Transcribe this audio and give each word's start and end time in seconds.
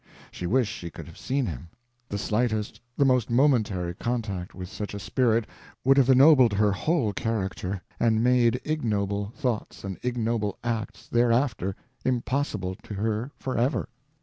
She 0.31 0.47
wished 0.47 0.73
she 0.73 0.89
could 0.89 1.05
have 1.05 1.17
seen 1.19 1.45
him; 1.45 1.67
the 2.09 2.17
slightest, 2.17 2.79
the 2.97 3.05
most 3.05 3.29
momentary 3.29 3.93
contact 3.93 4.55
with 4.55 4.67
such 4.67 4.95
a 4.95 4.99
spirit 4.99 5.45
would 5.85 5.95
have 5.97 6.09
ennobled 6.09 6.53
her 6.53 6.71
whole 6.71 7.13
character 7.13 7.83
and 7.99 8.23
made 8.23 8.59
ignoble 8.65 9.31
thoughts 9.35 9.83
and 9.83 9.99
ignoble 10.01 10.57
acts 10.63 11.07
thereafter 11.07 11.75
impossible 12.03 12.73
to 12.81 12.95
her 12.95 13.29
forever. 13.37 13.89